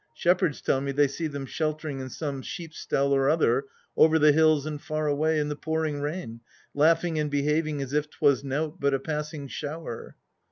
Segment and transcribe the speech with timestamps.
[0.15, 3.65] Shepherds tell me they see them sheltering in some sheep stell or other,
[3.95, 6.39] over the hills and far away, in the pouring rain,
[6.73, 10.15] laughing and behaving as if 'twas nowt but a passing shower.